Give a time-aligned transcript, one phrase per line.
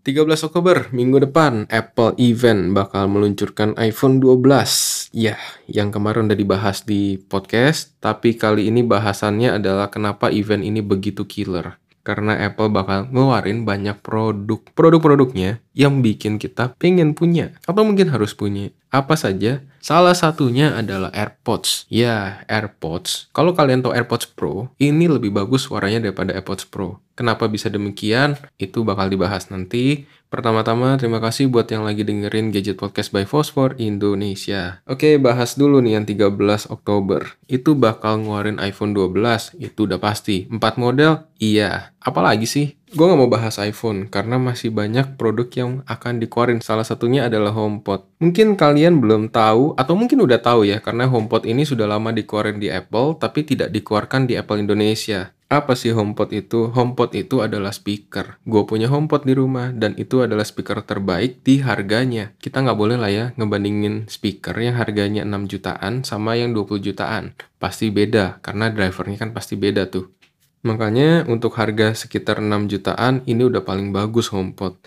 [0.00, 5.12] 13 Oktober, minggu depan, Apple event bakal meluncurkan iPhone 12.
[5.12, 5.36] Ya,
[5.68, 11.28] yang kemarin udah dibahas di podcast, tapi kali ini bahasannya adalah kenapa event ini begitu
[11.28, 11.76] killer.
[12.00, 14.60] Karena Apple bakal ngeluarin banyak produk.
[14.72, 17.52] Produk-produknya yang bikin kita pengen punya.
[17.68, 18.72] Atau mungkin harus punya.
[18.90, 19.62] Apa saja?
[19.78, 21.86] Salah satunya adalah AirPods.
[21.86, 23.30] Ya, AirPods.
[23.30, 26.98] Kalau kalian tahu AirPods Pro, ini lebih bagus suaranya daripada AirPods Pro.
[27.14, 28.34] Kenapa bisa demikian?
[28.58, 30.10] Itu bakal dibahas nanti.
[30.30, 34.78] Pertama-tama, terima kasih buat yang lagi dengerin Gadget Podcast by Fosfor Indonesia.
[34.86, 37.34] Oke, bahas dulu nih yang 13 Oktober.
[37.50, 40.46] Itu bakal ngeluarin iPhone 12, itu udah pasti.
[40.46, 41.26] 4 model?
[41.42, 41.90] Iya.
[41.98, 42.78] Apalagi sih?
[42.94, 46.62] Gue gak mau bahas iPhone, karena masih banyak produk yang akan dikeluarin.
[46.62, 48.22] Salah satunya adalah HomePod.
[48.22, 52.62] Mungkin kalian belum tahu, atau mungkin udah tahu ya, karena HomePod ini sudah lama dikeluarin
[52.62, 55.34] di Apple, tapi tidak dikeluarkan di Apple Indonesia.
[55.50, 56.70] Apa sih HomePod itu?
[56.70, 58.38] HomePod itu adalah speaker.
[58.46, 62.30] Gue punya HomePod di rumah dan itu adalah speaker terbaik di harganya.
[62.38, 67.34] Kita nggak boleh lah ya ngebandingin speaker yang harganya 6 jutaan sama yang 20 jutaan.
[67.58, 70.14] Pasti beda karena drivernya kan pasti beda tuh.
[70.62, 74.78] Makanya untuk harga sekitar 6 jutaan ini udah paling bagus HomePod.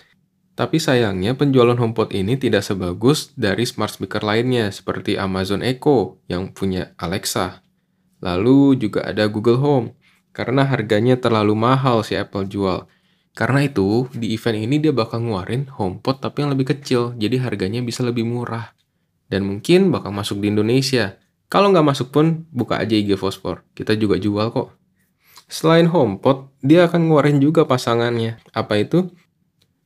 [0.56, 6.56] Tapi sayangnya penjualan HomePod ini tidak sebagus dari smart speaker lainnya seperti Amazon Echo yang
[6.56, 7.60] punya Alexa.
[8.24, 10.00] Lalu juga ada Google Home
[10.34, 12.90] karena harganya terlalu mahal si Apple jual.
[13.34, 17.82] Karena itu, di event ini dia bakal ngeluarin HomePod tapi yang lebih kecil, jadi harganya
[17.82, 18.74] bisa lebih murah.
[19.30, 21.18] Dan mungkin bakal masuk di Indonesia.
[21.50, 23.66] Kalau nggak masuk pun, buka aja IG Fosfor.
[23.74, 24.74] Kita juga jual kok.
[25.46, 28.38] Selain HomePod, dia akan ngeluarin juga pasangannya.
[28.54, 29.10] Apa itu?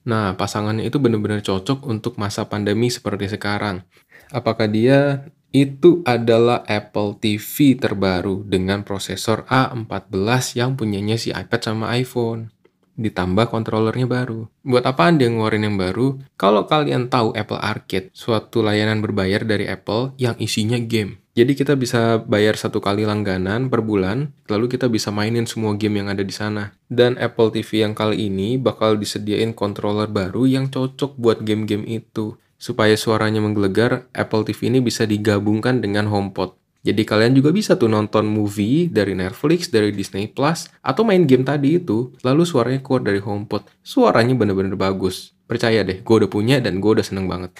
[0.08, 3.84] Nah, pasangannya itu benar-benar cocok untuk masa pandemi seperti sekarang.
[4.32, 11.96] Apakah dia itu adalah Apple TV terbaru dengan prosesor A14 yang punyanya si iPad sama
[11.96, 12.52] iPhone.
[12.98, 14.50] Ditambah kontrolernya baru.
[14.66, 16.18] Buat apaan dia ngeluarin yang baru?
[16.34, 21.22] Kalau kalian tahu Apple Arcade, suatu layanan berbayar dari Apple yang isinya game.
[21.38, 26.02] Jadi kita bisa bayar satu kali langganan per bulan, lalu kita bisa mainin semua game
[26.02, 26.74] yang ada di sana.
[26.90, 32.34] Dan Apple TV yang kali ini bakal disediain controller baru yang cocok buat game-game itu.
[32.58, 36.58] Supaya suaranya menggelegar, Apple TV ini bisa digabungkan dengan HomePod.
[36.82, 41.46] Jadi kalian juga bisa tuh nonton movie dari Netflix, dari Disney Plus, atau main game
[41.46, 43.66] tadi itu, lalu suaranya keluar dari HomePod.
[43.82, 45.34] Suaranya bener-bener bagus.
[45.46, 47.54] Percaya deh, gue udah punya dan gue udah seneng banget.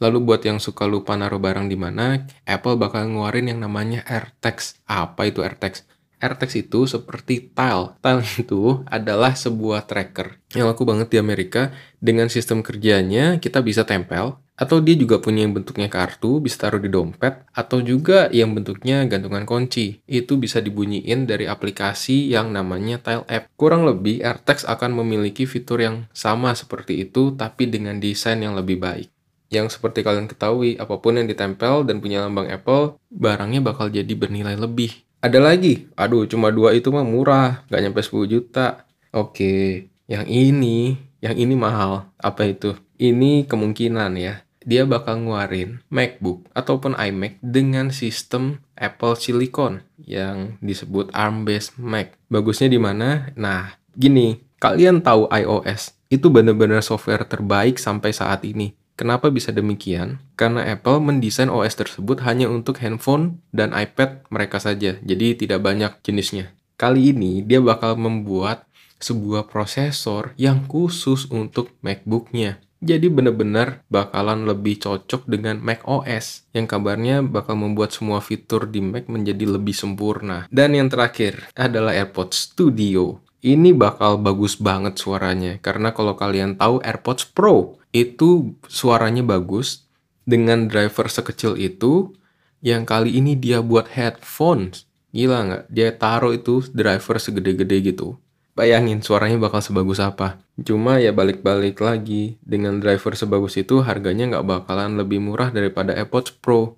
[0.00, 4.80] Lalu buat yang suka lupa naruh barang di mana, Apple bakal ngeluarin yang namanya AirTags.
[4.88, 5.84] Apa itu AirTags?
[6.20, 7.96] AirTags itu seperti tile.
[8.04, 11.72] Tile itu adalah sebuah tracker yang laku banget di Amerika.
[11.96, 16.80] Dengan sistem kerjanya, kita bisa tempel, atau dia juga punya yang bentuknya kartu, bisa taruh
[16.80, 20.04] di dompet, atau juga yang bentuknya gantungan kunci.
[20.04, 23.48] Itu bisa dibunyiin dari aplikasi yang namanya Tile App.
[23.56, 28.76] Kurang lebih, AirTags akan memiliki fitur yang sama seperti itu, tapi dengan desain yang lebih
[28.76, 29.08] baik
[29.50, 34.14] yang seperti kalian ketahui, apa pun yang ditempel dan punya lambang Apple, barangnya bakal jadi
[34.14, 35.09] bernilai lebih.
[35.20, 38.88] Ada lagi, aduh cuma dua itu mah murah, gak nyampe 10 juta.
[39.12, 42.08] Oke, yang ini, yang ini mahal.
[42.16, 42.72] Apa itu?
[42.96, 51.12] Ini kemungkinan ya, dia bakal ngeluarin MacBook ataupun iMac dengan sistem Apple Silicon yang disebut
[51.12, 52.16] ARM-based Mac.
[52.32, 53.28] Bagusnya di mana?
[53.36, 60.20] Nah, gini, kalian tahu iOS, itu benar-benar software terbaik sampai saat ini Kenapa bisa demikian?
[60.36, 66.04] Karena Apple mendesain OS tersebut hanya untuk handphone dan iPad mereka saja, jadi tidak banyak
[66.04, 66.52] jenisnya.
[66.76, 68.68] Kali ini dia bakal membuat
[69.00, 72.60] sebuah prosesor yang khusus untuk MacBooknya.
[72.80, 78.84] Jadi benar-benar bakalan lebih cocok dengan Mac OS yang kabarnya bakal membuat semua fitur di
[78.84, 80.44] Mac menjadi lebih sempurna.
[80.52, 83.20] Dan yang terakhir adalah AirPods Studio.
[83.40, 89.88] Ini bakal bagus banget suaranya karena kalau kalian tahu AirPods Pro itu suaranya bagus
[90.28, 92.12] dengan driver sekecil itu.
[92.60, 94.84] Yang kali ini dia buat headphones.
[95.16, 95.62] Gila nggak?
[95.72, 98.20] Dia taruh itu driver segede-gede gitu.
[98.52, 100.36] Bayangin suaranya bakal sebagus apa.
[100.60, 106.36] Cuma ya balik-balik lagi dengan driver sebagus itu harganya nggak bakalan lebih murah daripada AirPods
[106.44, 106.76] Pro.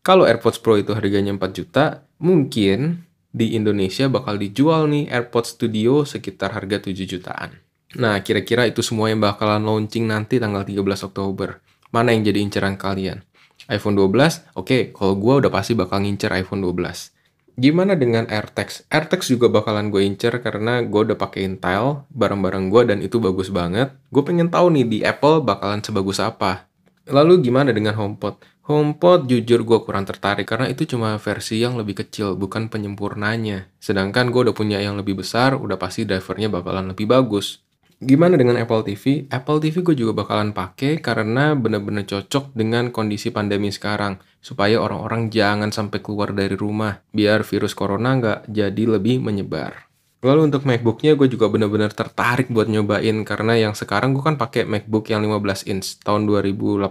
[0.00, 3.04] Kalau AirPods Pro itu harganya 4 juta mungkin
[3.38, 9.08] di Indonesia bakal dijual nih AirPods Studio sekitar harga 7 jutaan Nah, kira-kira itu semua
[9.08, 11.64] yang bakalan launching nanti tanggal 13 Oktober.
[11.88, 13.24] Mana yang jadi inceran kalian?
[13.72, 14.12] iPhone 12?
[14.12, 14.28] Oke,
[14.60, 17.16] okay, kalau gue udah pasti bakal ngincer iPhone 12.
[17.58, 18.86] Gimana dengan AirTags?
[18.92, 23.48] AirTags juga bakalan gue incer karena gue udah pakein tile barang-barang gue dan itu bagus
[23.48, 23.96] banget.
[24.12, 26.68] Gue pengen tahu nih di Apple bakalan sebagus apa.
[27.08, 28.40] Lalu gimana dengan HomePod?
[28.68, 33.72] HomePod jujur gue kurang tertarik karena itu cuma versi yang lebih kecil, bukan penyempurnanya.
[33.80, 37.64] Sedangkan gue udah punya yang lebih besar, udah pasti drivernya bakalan lebih bagus.
[37.96, 39.24] Gimana dengan Apple TV?
[39.32, 44.20] Apple TV gue juga bakalan pakai karena bener-bener cocok dengan kondisi pandemi sekarang.
[44.44, 47.00] Supaya orang-orang jangan sampai keluar dari rumah.
[47.08, 49.87] Biar virus corona nggak jadi lebih menyebar.
[50.18, 54.66] Lalu untuk MacBooknya gue juga bener-bener tertarik buat nyobain karena yang sekarang gue kan pakai
[54.66, 56.90] MacBook yang 15 inch tahun 2018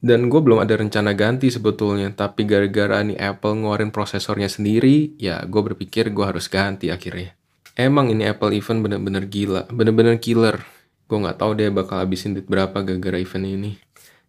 [0.00, 5.44] dan gue belum ada rencana ganti sebetulnya tapi gara-gara nih Apple ngeluarin prosesornya sendiri ya
[5.44, 7.36] gue berpikir gue harus ganti akhirnya.
[7.76, 10.64] Emang ini Apple event bener-bener gila, bener-bener killer.
[11.08, 13.72] Gue nggak tahu dia bakal habisin duit berapa gara-gara event ini.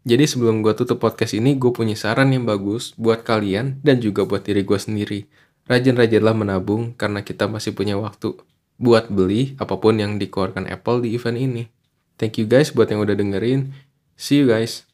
[0.04, 4.28] Jadi sebelum gue tutup podcast ini, gue punya saran yang bagus buat kalian dan juga
[4.28, 5.20] buat diri gue sendiri.
[5.64, 8.36] Rajin-rajinlah menabung karena kita masih punya waktu
[8.76, 11.64] buat beli apa pun yang dikeluarkan Apple di event ini.
[12.20, 13.72] Thank you guys buat yang udah dengerin.
[14.20, 14.86] See you guys.